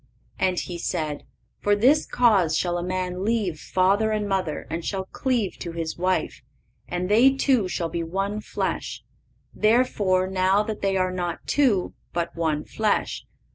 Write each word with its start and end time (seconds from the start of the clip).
And 0.39 0.59
He 0.59 0.79
said: 0.79 1.25
For 1.59 1.75
this 1.75 2.07
cause 2.07 2.57
shall 2.57 2.79
a 2.79 2.83
man 2.83 3.23
leave 3.23 3.59
father 3.59 4.09
and 4.09 4.27
mother, 4.27 4.65
and 4.67 4.83
shall 4.83 5.05
cleave 5.11 5.59
to 5.59 5.73
his 5.73 5.95
wife, 5.95 6.41
and 6.87 7.07
they 7.07 7.35
two 7.35 7.67
shall 7.67 7.87
be 7.89 8.01
one 8.01 8.41
flesh. 8.41 9.03
Therefore 9.53 10.25
now 10.25 10.63
they 10.63 10.97
are 10.97 11.11
not 11.11 11.45
two, 11.45 11.93
but 12.13 12.35
one 12.35 12.65
flesh. 12.65 13.27